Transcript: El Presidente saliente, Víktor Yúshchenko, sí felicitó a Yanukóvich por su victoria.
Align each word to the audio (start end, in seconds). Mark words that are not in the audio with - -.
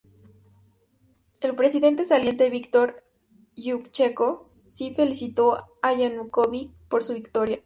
El 1.41 1.55
Presidente 1.55 2.05
saliente, 2.05 2.49
Víktor 2.49 3.03
Yúshchenko, 3.55 4.41
sí 4.45 4.95
felicitó 4.95 5.63
a 5.83 5.93
Yanukóvich 5.93 6.71
por 6.89 7.03
su 7.03 7.13
victoria. 7.13 7.59